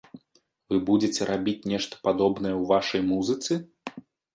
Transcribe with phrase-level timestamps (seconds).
[0.73, 3.65] Вы будзеце рабіць нешта падобнае ў вашай музыцы?